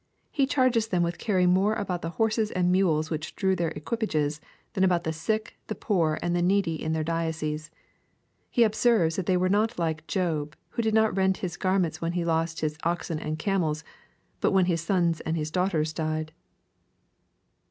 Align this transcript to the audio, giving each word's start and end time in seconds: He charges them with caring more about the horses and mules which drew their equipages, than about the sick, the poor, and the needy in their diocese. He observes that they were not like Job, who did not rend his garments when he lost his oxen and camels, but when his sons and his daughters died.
He 0.31 0.47
charges 0.47 0.87
them 0.87 1.03
with 1.03 1.19
caring 1.19 1.51
more 1.51 1.75
about 1.75 2.01
the 2.01 2.09
horses 2.17 2.49
and 2.49 2.71
mules 2.71 3.11
which 3.11 3.35
drew 3.35 3.55
their 3.55 3.69
equipages, 3.69 4.41
than 4.73 4.83
about 4.83 5.03
the 5.03 5.13
sick, 5.13 5.59
the 5.67 5.75
poor, 5.75 6.17
and 6.23 6.35
the 6.35 6.41
needy 6.41 6.73
in 6.81 6.93
their 6.93 7.03
diocese. 7.03 7.69
He 8.49 8.63
observes 8.63 9.15
that 9.17 9.27
they 9.27 9.37
were 9.37 9.47
not 9.47 9.77
like 9.77 10.07
Job, 10.07 10.55
who 10.69 10.81
did 10.81 10.95
not 10.95 11.15
rend 11.15 11.37
his 11.37 11.55
garments 11.55 12.01
when 12.01 12.13
he 12.13 12.25
lost 12.25 12.61
his 12.61 12.79
oxen 12.81 13.19
and 13.19 13.37
camels, 13.37 13.83
but 14.39 14.53
when 14.53 14.65
his 14.65 14.81
sons 14.81 15.21
and 15.21 15.37
his 15.37 15.51
daughters 15.51 15.93
died. 15.93 16.31